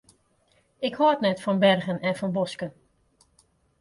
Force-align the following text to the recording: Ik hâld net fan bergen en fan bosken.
Ik 0.87 0.95
hâld 1.01 1.19
net 1.23 1.43
fan 1.43 1.59
bergen 1.65 1.99
en 2.07 2.15
fan 2.19 2.33
bosken. 2.37 2.71